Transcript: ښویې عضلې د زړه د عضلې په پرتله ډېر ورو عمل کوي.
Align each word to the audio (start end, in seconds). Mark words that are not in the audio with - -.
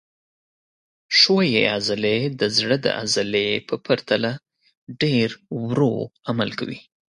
ښویې 1.17 1.61
عضلې 1.75 2.17
د 2.39 2.41
زړه 2.57 2.75
د 2.85 2.87
عضلې 3.01 3.49
په 3.67 3.75
پرتله 3.85 4.31
ډېر 5.01 5.27
ورو 5.63 5.95
عمل 6.29 6.49
کوي. 6.59 6.79